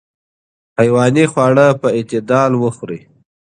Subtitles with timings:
[0.79, 3.01] حیواني خواړه په اعتدال وخورئ.